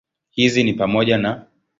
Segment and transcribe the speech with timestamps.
[0.31, 1.45] Hizi ni pamoja na